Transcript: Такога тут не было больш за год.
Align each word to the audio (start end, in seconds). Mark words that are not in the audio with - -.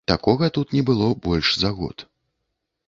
Такога 0.09 0.47
тут 0.55 0.73
не 0.77 0.81
было 0.87 1.11
больш 1.27 1.53
за 1.67 1.71
год. 1.83 2.07